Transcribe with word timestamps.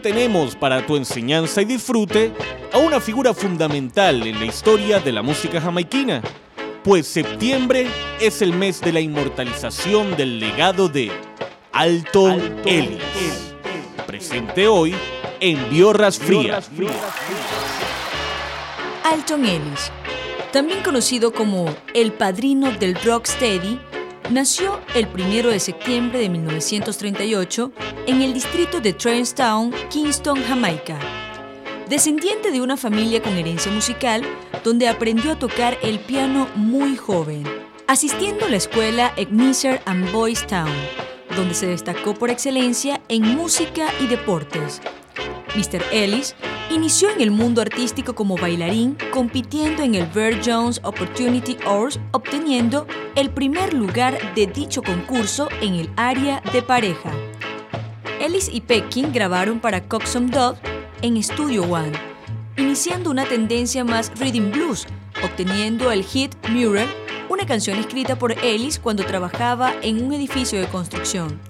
tenemos 0.00 0.56
para 0.56 0.86
tu 0.86 0.96
enseñanza 0.96 1.62
y 1.62 1.66
disfrute 1.66 2.32
a 2.72 2.78
una 2.78 3.00
figura 3.00 3.34
fundamental 3.34 4.26
en 4.26 4.38
la 4.38 4.46
historia 4.46 5.00
de 5.00 5.12
la 5.12 5.22
música 5.22 5.60
jamaiquina, 5.60 6.22
pues 6.82 7.06
septiembre 7.06 7.86
es 8.20 8.42
el 8.42 8.52
mes 8.52 8.80
de 8.80 8.92
la 8.92 9.00
inmortalización 9.00 10.16
del 10.16 10.40
legado 10.40 10.88
de 10.88 11.10
Alton, 11.72 12.62
Ellis, 12.64 13.54
presente 14.06 14.66
hoy 14.66 14.94
en 15.40 15.68
Biorras 15.70 16.18
Frías. 16.18 16.70
Alton 19.04 19.44
Ellis, 19.44 19.92
también 20.52 20.82
conocido 20.82 21.32
como 21.32 21.74
el 21.94 22.12
padrino 22.12 22.70
del 22.72 22.94
rocksteady, 22.94 23.78
nació 24.30 24.80
el 24.94 25.08
1 25.08 25.50
de 25.50 25.60
septiembre 25.60 26.18
de 26.18 26.28
1938 26.28 27.72
en 28.06 28.22
el 28.22 28.32
distrito 28.32 28.80
de 28.80 28.92
Trenchtown, 28.92 29.72
Kingston, 29.90 30.42
Jamaica. 30.42 30.98
Descendiente 31.88 32.52
de 32.52 32.60
una 32.60 32.76
familia 32.76 33.20
con 33.20 33.36
herencia 33.36 33.72
musical, 33.72 34.22
donde 34.62 34.88
aprendió 34.88 35.32
a 35.32 35.38
tocar 35.38 35.76
el 35.82 35.98
piano 35.98 36.48
muy 36.54 36.96
joven, 36.96 37.42
asistiendo 37.88 38.46
a 38.46 38.48
la 38.48 38.56
escuela 38.56 39.12
Ebenezer 39.16 39.82
and 39.86 40.10
Boys 40.12 40.46
Town, 40.46 40.70
donde 41.34 41.54
se 41.54 41.66
destacó 41.66 42.14
por 42.14 42.30
excelencia 42.30 43.00
en 43.08 43.22
música 43.22 43.88
y 44.00 44.06
deportes. 44.06 44.80
Mr. 45.56 45.82
Ellis 45.90 46.36
inició 46.70 47.10
en 47.10 47.20
el 47.20 47.30
mundo 47.30 47.60
artístico 47.60 48.14
como 48.14 48.36
bailarín, 48.36 48.96
compitiendo 49.10 49.82
en 49.82 49.96
el 49.96 50.06
Bear 50.06 50.40
Jones 50.44 50.80
Opportunity 50.84 51.56
Awards, 51.66 51.98
obteniendo 52.12 52.86
el 53.16 53.30
primer 53.30 53.74
lugar 53.74 54.34
de 54.34 54.46
dicho 54.46 54.82
concurso 54.82 55.48
en 55.60 55.74
el 55.74 55.90
área 55.96 56.40
de 56.52 56.62
pareja. 56.62 57.10
Ellis 58.20 58.48
y 58.52 58.60
Pekin 58.60 59.12
grabaron 59.12 59.60
para 59.60 59.82
Coxsone 59.88 60.30
Dog 60.30 60.56
en 61.02 61.20
Studio 61.22 61.64
One, 61.64 61.92
iniciando 62.56 63.10
una 63.10 63.24
tendencia 63.24 63.84
más 63.84 64.12
rhythm 64.20 64.52
blues, 64.52 64.86
obteniendo 65.24 65.90
el 65.90 66.04
hit 66.04 66.34
Mural, 66.50 66.88
una 67.28 67.46
canción 67.46 67.78
escrita 67.78 68.16
por 68.16 68.32
Ellis 68.44 68.78
cuando 68.78 69.04
trabajaba 69.04 69.74
en 69.82 70.04
un 70.04 70.12
edificio 70.12 70.60
de 70.60 70.68
construcción. 70.68 71.40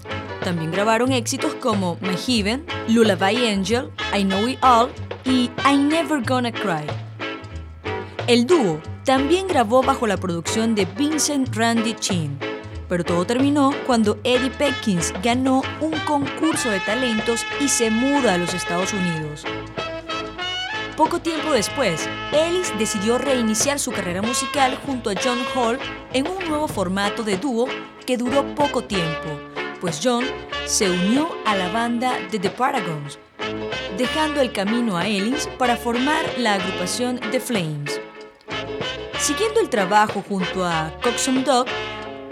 También 0.43 0.71
grabaron 0.71 1.11
éxitos 1.11 1.53
como 1.55 1.97
My 2.01 2.17
Heaven, 2.17 2.65
Lullaby 2.87 3.45
Angel, 3.47 3.91
I 4.17 4.23
Know 4.23 4.47
It 4.47 4.57
All 4.63 4.89
y 5.25 5.49
I 5.69 5.77
Never 5.77 6.21
Gonna 6.23 6.51
Cry. 6.51 6.85
El 8.27 8.45
dúo 8.45 8.79
también 9.03 9.47
grabó 9.47 9.81
bajo 9.81 10.07
la 10.07 10.17
producción 10.17 10.75
de 10.75 10.85
Vincent 10.85 11.55
Randy 11.55 11.93
Chin, 11.95 12.37
pero 12.87 13.03
todo 13.03 13.25
terminó 13.25 13.71
cuando 13.87 14.19
Eddie 14.23 14.51
Peckins 14.51 15.13
ganó 15.23 15.63
un 15.79 15.91
concurso 16.05 16.69
de 16.69 16.79
talentos 16.81 17.45
y 17.59 17.67
se 17.67 17.89
muda 17.89 18.35
a 18.35 18.37
los 18.37 18.53
Estados 18.53 18.93
Unidos. 18.93 19.43
Poco 20.97 21.19
tiempo 21.19 21.51
después, 21.51 22.07
Ellis 22.31 22.77
decidió 22.77 23.17
reiniciar 23.17 23.79
su 23.79 23.91
carrera 23.91 24.21
musical 24.21 24.77
junto 24.85 25.09
a 25.09 25.15
John 25.15 25.39
Hall 25.55 25.79
en 26.13 26.27
un 26.27 26.47
nuevo 26.47 26.67
formato 26.67 27.23
de 27.23 27.37
dúo 27.37 27.67
que 28.05 28.17
duró 28.17 28.43
poco 28.55 28.83
tiempo, 28.83 29.29
pues 29.79 29.99
John 30.03 30.25
se 30.65 30.89
unió 30.89 31.29
a 31.45 31.55
la 31.55 31.69
banda 31.69 32.13
de 32.31 32.37
The 32.37 32.51
Paragons, 32.51 33.17
dejando 34.01 34.41
el 34.41 34.51
camino 34.51 34.97
a 34.97 35.07
Ellis 35.07 35.47
para 35.59 35.77
formar 35.77 36.25
la 36.39 36.55
agrupación 36.55 37.19
The 37.29 37.39
Flames. 37.39 38.01
Siguiendo 39.19 39.59
el 39.59 39.69
trabajo 39.69 40.23
junto 40.27 40.65
a 40.65 40.91
Coxsone 41.03 41.43
Dog, 41.43 41.67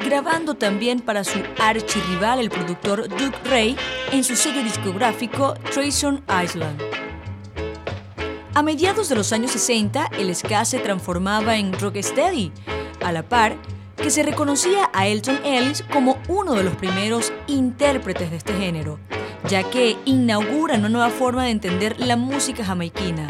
grabando 0.04 0.56
también 0.56 1.00
para 1.00 1.24
su 1.24 1.38
archirrival 1.60 2.40
el 2.40 2.50
productor 2.50 3.08
Duke 3.08 3.38
Ray 3.48 3.78
en 4.12 4.24
su 4.24 4.36
sello 4.36 4.64
discográfico 4.64 5.54
Trayson 5.72 6.24
Island. 6.44 6.82
A 8.56 8.64
mediados 8.64 9.08
de 9.08 9.14
los 9.14 9.32
años 9.32 9.52
60, 9.52 10.10
el 10.18 10.36
ska 10.36 10.66
se 10.66 10.80
transformaba 10.80 11.56
en 11.56 11.72
rocksteady, 11.80 12.52
a 13.00 13.12
la 13.12 13.22
par 13.22 13.56
que 13.96 14.10
se 14.10 14.24
reconocía 14.24 14.90
a 14.92 15.06
Elton 15.06 15.40
Ellis 15.46 15.84
como 15.94 16.18
uno 16.30 16.56
de 16.56 16.64
los 16.64 16.76
primeros 16.78 17.32
intérpretes 17.46 18.32
de 18.32 18.38
este 18.38 18.54
género, 18.54 18.98
ya 19.48 19.64
que 19.64 19.98
inaugura 20.06 20.76
una 20.76 20.90
nueva 20.90 21.10
forma 21.10 21.46
de 21.46 21.52
entender 21.52 22.00
la 22.00 22.16
música 22.16 22.64
jamaiquina. 22.64 23.28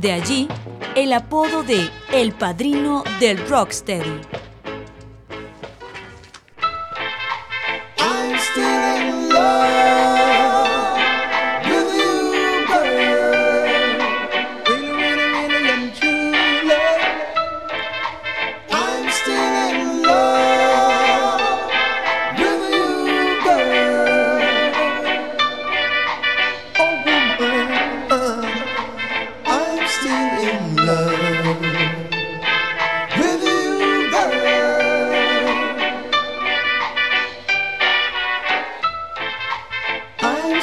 De 0.00 0.12
allí, 0.12 0.48
el 0.94 1.12
apodo 1.12 1.62
de 1.62 1.90
El 2.12 2.32
Padrino 2.32 3.04
del 3.20 3.38
Rocksteady. 3.48 4.20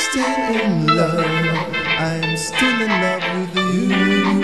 still 0.04 0.26
in 0.26 0.86
love. 0.86 1.76
I'm 1.98 2.36
still 2.36 2.82
in 2.82 2.90
love 2.90 3.24
with 3.40 3.56
you. 3.56 4.43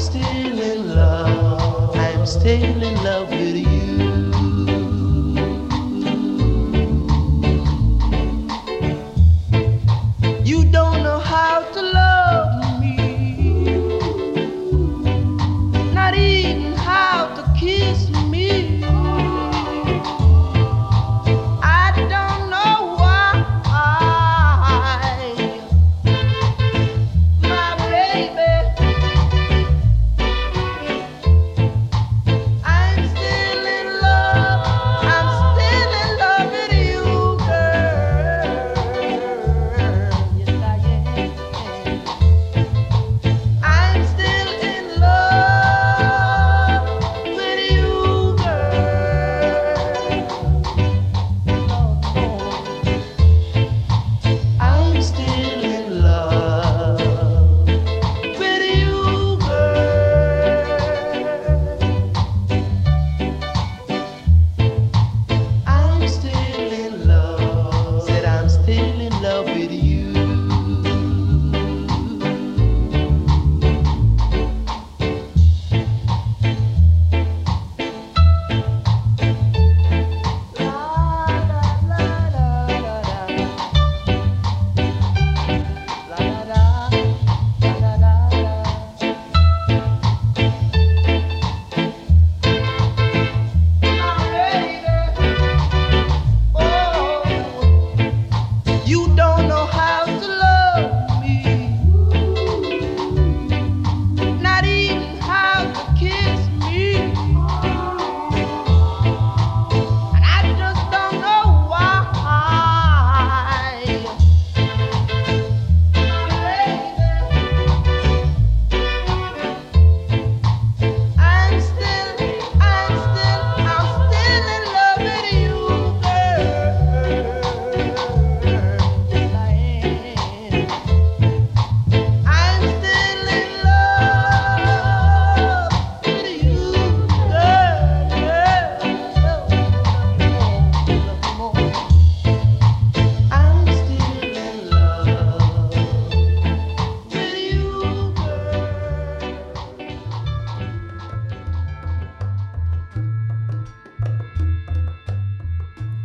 still 0.00 0.58
in 0.58 0.94
love. 0.94 1.94
I'm 1.94 2.24
still 2.24 2.82
in 2.82 2.94
love 3.04 3.28
with 3.28 3.56
you. 3.56 3.89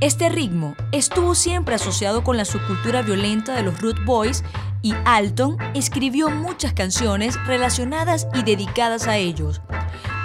Este 0.06 0.30
ritmo 0.30 0.76
estuvo 0.92 1.34
siempre 1.34 1.74
asociado 1.74 2.24
con 2.24 2.38
la 2.38 2.46
subcultura 2.46 3.02
violenta 3.02 3.56
de 3.56 3.64
los 3.64 3.82
Root 3.82 4.06
Boys 4.06 4.44
y 4.84 4.94
Alton 5.04 5.58
escribió 5.74 6.30
muchas 6.30 6.74
canciones 6.74 7.44
relacionadas 7.48 8.28
y 8.36 8.44
dedicadas 8.44 9.08
a 9.08 9.18
ellos, 9.18 9.62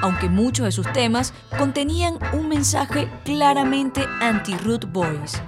aunque 0.03 0.29
muchos 0.29 0.67
de 0.67 0.73
sus 0.73 0.93
temas 0.93 1.33
contenían 1.57 2.19
un 2.35 2.51
mensaje 2.51 3.11
claramente 3.25 4.05
anti-Root 4.21 4.93
Boys. 4.93 5.41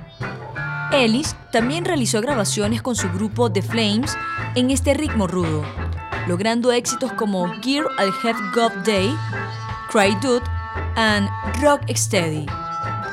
Ellis 0.93 1.37
también 1.53 1.85
realizó 1.85 2.23
grabaciones 2.23 2.81
con 2.81 2.97
su 2.97 3.11
grupo 3.11 3.53
The 3.53 3.61
Flames 3.61 4.17
en 4.55 4.71
este 4.71 4.95
ritmo 4.95 5.27
rudo, 5.27 5.63
logrando 6.27 6.73
éxitos 6.73 7.13
como 7.13 7.53
Gear 7.61 7.85
I'll 7.99 8.15
Have 8.25 8.41
God 8.55 8.83
Day, 8.87 9.15
Cry 9.91 10.17
Dude 10.23 10.47
and 10.97 11.29
Rock 11.61 11.83
Steady. 11.95 12.47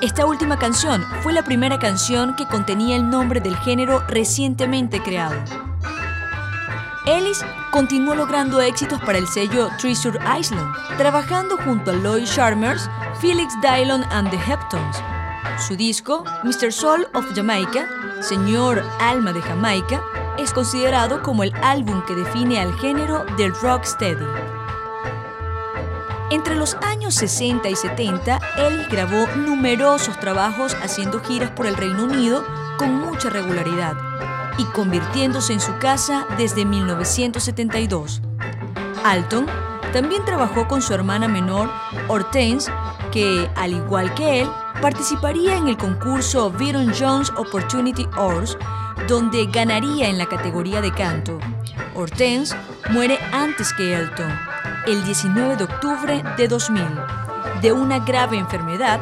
Esta 0.02 0.26
última 0.26 0.58
canción 0.58 1.06
fue 1.22 1.34
la 1.34 1.44
primera 1.44 1.78
canción 1.78 2.34
que 2.38 2.48
contenía 2.48 2.96
el 2.96 3.10
nombre 3.10 3.42
del 3.42 3.58
género 3.58 4.02
recientemente 4.08 5.04
creado. 5.04 5.36
Ellis 7.06 7.44
continuó 7.72 8.16
logrando 8.16 8.62
éxitos 8.62 9.02
para 9.02 9.18
el 9.18 9.28
sello 9.28 9.70
Treasure 9.78 10.18
Island, 10.40 10.74
trabajando 10.98 11.58
junto 11.58 11.92
a 11.92 11.96
Lloyd 11.96 12.24
Charmers, 12.24 12.90
Felix 13.20 13.54
Dylon 13.62 14.06
and 14.12 14.30
the 14.30 14.38
Heptones. 14.38 14.96
Su 15.68 15.76
disco, 15.76 16.24
Mr. 16.44 16.72
Soul 16.72 17.06
of 17.14 17.26
Jamaica, 17.36 17.90
Señor 18.22 18.82
Alma 19.02 19.34
de 19.34 19.42
Jamaica, 19.42 20.02
es 20.38 20.54
considerado 20.54 21.22
como 21.22 21.44
el 21.44 21.54
álbum 21.56 22.02
que 22.06 22.16
define 22.16 22.62
al 22.62 22.74
género 22.80 23.26
del 23.36 23.54
rocksteady. 23.54 24.59
Entre 26.32 26.56
los 26.56 26.76
años 26.76 27.16
60 27.16 27.70
y 27.70 27.76
70, 27.76 28.40
Ellis 28.58 28.88
grabó 28.90 29.26
numerosos 29.36 30.20
trabajos 30.20 30.76
haciendo 30.84 31.20
giras 31.22 31.50
por 31.52 31.66
el 31.66 31.76
Reino 31.76 32.04
Unido 32.04 32.46
con 32.78 32.94
mucha 33.00 33.32
regularidad 33.32 33.98
y 34.60 34.66
convirtiéndose 34.66 35.54
en 35.54 35.60
su 35.60 35.76
casa 35.80 36.28
desde 36.38 36.66
1972. 36.66 38.22
Alton 39.04 39.48
también 39.92 40.24
trabajó 40.24 40.68
con 40.68 40.84
su 40.84 40.94
hermana 40.94 41.28
menor, 41.28 41.68
Hortense, 42.08 42.72
que, 43.12 43.50
al 43.56 43.74
igual 43.74 44.14
que 44.14 44.42
él, 44.42 44.50
participaría 44.84 45.58
en 45.58 45.68
el 45.68 45.78
concurso 45.78 46.52
Viron 46.52 46.94
Jones 46.94 47.32
Opportunity 47.38 48.08
Awards, 48.14 48.56
donde 49.08 49.48
ganaría 49.48 50.10
en 50.10 50.20
la 50.20 50.28
categoría 50.28 50.80
de 50.80 50.94
canto. 50.94 51.40
Hortense 51.96 52.56
muere 52.92 53.18
antes 53.32 53.74
que 53.74 53.96
Elton, 53.96 54.32
el 54.90 55.04
19 55.04 55.56
de 55.56 55.64
octubre 55.66 56.24
de 56.36 56.48
2000, 56.48 56.84
de 57.62 57.72
una 57.72 58.00
grave 58.00 58.38
enfermedad, 58.38 59.00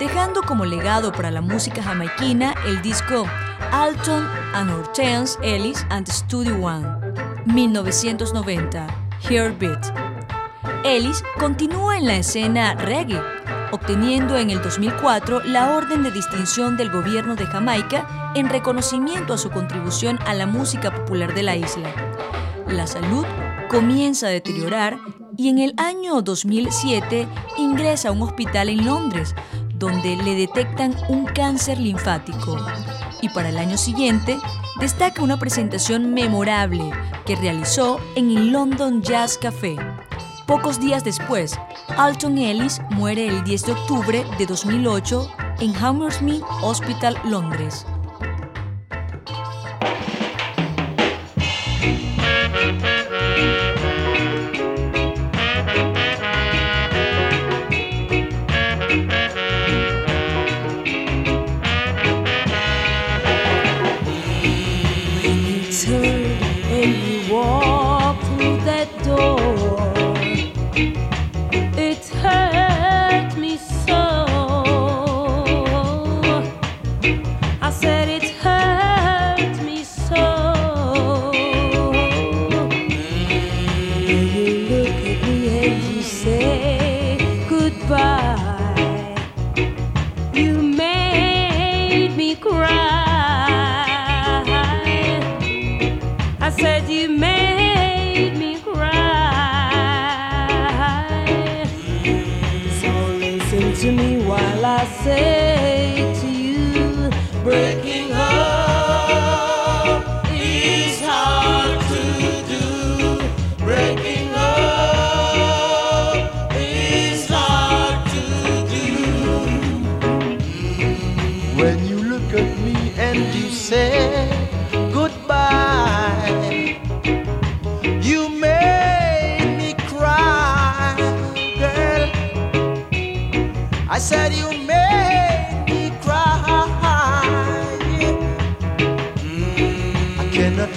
dejando 0.00 0.42
como 0.42 0.64
legado 0.64 1.12
para 1.12 1.30
la 1.30 1.40
música 1.40 1.80
jamaiquina 1.80 2.54
el 2.66 2.82
disco 2.82 3.24
Alton 3.70 4.26
and 4.54 4.68
Hortense 4.68 5.38
Ellis 5.42 5.86
and 5.90 6.08
Studio 6.08 6.56
One, 6.56 6.88
1990, 7.46 8.86
Heartbeat. 9.30 9.86
Ellis 10.82 11.22
continúa 11.38 11.98
en 11.98 12.08
la 12.08 12.16
escena 12.16 12.74
reggae, 12.74 13.22
obteniendo 13.70 14.36
en 14.36 14.50
el 14.50 14.60
2004 14.60 15.44
la 15.44 15.76
Orden 15.76 16.02
de 16.02 16.10
Distinción 16.10 16.76
del 16.76 16.90
Gobierno 16.90 17.36
de 17.36 17.46
Jamaica 17.46 18.32
en 18.34 18.48
reconocimiento 18.48 19.34
a 19.34 19.38
su 19.38 19.50
contribución 19.50 20.18
a 20.26 20.34
la 20.34 20.46
música 20.46 20.92
popular 20.92 21.32
de 21.32 21.44
la 21.44 21.54
isla. 21.54 21.94
La 22.66 22.88
salud 22.88 23.24
comienza 23.68 24.26
a 24.26 24.30
deteriorar 24.30 24.98
y 25.38 25.48
en 25.48 25.60
el 25.60 25.72
año 25.76 26.20
2007 26.20 27.28
ingresa 27.56 28.08
a 28.08 28.12
un 28.12 28.22
hospital 28.22 28.68
en 28.68 28.84
Londres, 28.84 29.36
donde 29.72 30.16
le 30.16 30.34
detectan 30.34 30.96
un 31.08 31.26
cáncer 31.26 31.78
linfático. 31.78 32.58
Y 33.22 33.28
para 33.28 33.48
el 33.48 33.56
año 33.56 33.78
siguiente 33.78 34.36
destaca 34.80 35.22
una 35.22 35.38
presentación 35.38 36.12
memorable 36.12 36.90
que 37.24 37.36
realizó 37.36 38.00
en 38.16 38.36
el 38.36 38.50
London 38.50 39.00
Jazz 39.00 39.38
Café. 39.38 39.76
Pocos 40.48 40.80
días 40.80 41.04
después, 41.04 41.56
Alton 41.96 42.36
Ellis 42.36 42.80
muere 42.90 43.28
el 43.28 43.44
10 43.44 43.66
de 43.66 43.72
octubre 43.72 44.26
de 44.38 44.46
2008 44.46 45.30
en 45.60 45.76
Hammersmith 45.76 46.42
Hospital, 46.62 47.16
Londres. 47.24 47.86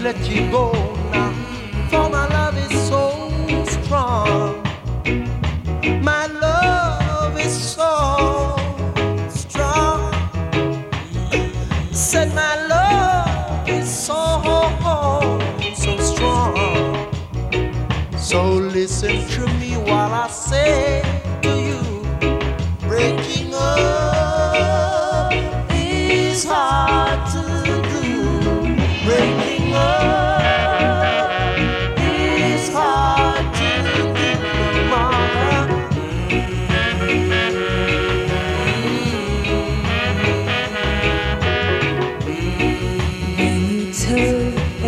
Let 0.01 0.18
you 0.27 0.50
go 0.50 0.72
now, 1.12 1.32
for 1.89 2.10
my 2.10 2.27
love 2.27 2.58
is 2.58 2.89
so 2.89 3.11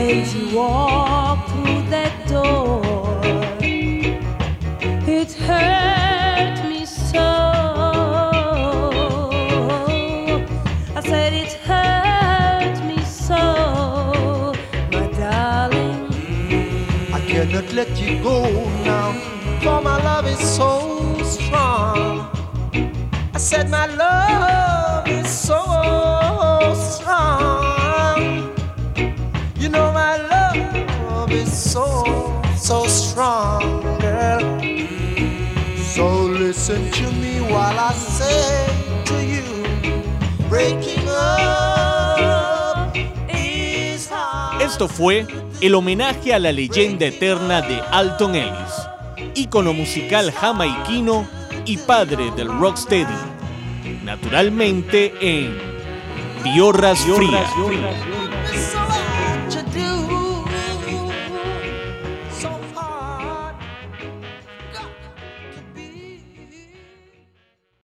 as 0.04 0.36
you 0.36 0.56
walked 0.56 1.50
through 1.52 1.82
that 1.90 2.28
door. 2.28 2.82
It 5.08 5.32
hurt 5.34 6.58
me 6.70 6.86
so. 6.86 7.30
I 10.98 11.02
said 11.10 11.34
it 11.34 11.54
hurt 11.70 12.78
me 12.86 13.00
so, 13.06 14.54
my 14.92 15.08
darling. 15.20 16.02
I 17.14 17.20
cannot 17.26 17.72
let 17.74 17.90
you 18.02 18.22
go 18.22 18.38
now, 18.84 19.14
for 19.62 19.82
my 19.82 19.98
love 20.04 20.28
is 20.28 20.40
so 20.40 20.72
strong. 21.24 22.28
I 23.34 23.38
said 23.38 23.70
my 23.70 23.86
love. 23.88 24.23
Esto 44.62 44.88
fue 44.88 45.26
el 45.62 45.76
homenaje 45.76 46.34
a 46.34 46.40
la 46.40 46.52
leyenda 46.52 47.06
eterna 47.06 47.62
de 47.62 47.80
Alton 47.92 48.36
Ellis, 48.36 48.88
ícono 49.36 49.74
musical 49.74 50.32
jamaiquino 50.32 51.28
y 51.66 51.78
padre 51.78 52.32
del 52.36 52.48
rocksteady. 52.48 53.08
Naturalmente 54.04 55.14
en 55.22 55.58
Biorras 56.44 57.00
Frías. 57.00 57.50